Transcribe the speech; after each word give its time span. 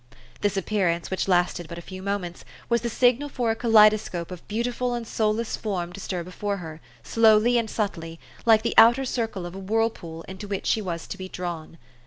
This 0.39 0.57
appearance, 0.57 1.11
which 1.11 1.27
lasted 1.27 1.67
but 1.67 1.77
a 1.77 1.81
few 1.83 2.01
moments, 2.01 2.43
was 2.69 2.81
the 2.81 2.89
signal 2.89 3.29
for 3.29 3.51
a 3.51 3.55
kaleidoscope 3.55 4.31
of 4.31 4.47
beautiful 4.47 4.95
and 4.95 5.07
soulless 5.07 5.55
form 5.55 5.93
to 5.93 5.99
stir 5.99 6.23
before 6.23 6.57
her, 6.57 6.81
slowly 7.03 7.55
and 7.59 7.69
subtly, 7.69 8.19
like 8.43 8.63
the 8.63 8.73
outer 8.79 9.05
circle 9.05 9.45
of 9.45 9.53
a 9.53 9.59
whirlpool 9.59 10.23
into 10.23 10.47
which 10.47 10.65
she 10.65 10.81
was 10.81 11.05
to 11.05 11.19
be 11.19 11.29
drawn. 11.29 11.77